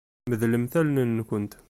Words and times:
Medlemt 0.29 0.73
allen-nkent. 0.81 1.53